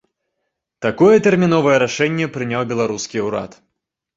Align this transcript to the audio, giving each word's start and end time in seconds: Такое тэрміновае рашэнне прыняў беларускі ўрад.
Такое 0.85 1.17
тэрміновае 1.27 1.75
рашэнне 1.85 2.31
прыняў 2.39 2.61
беларускі 2.73 3.17
ўрад. 3.27 3.51